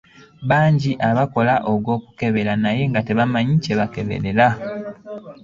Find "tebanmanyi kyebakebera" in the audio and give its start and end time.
3.07-4.47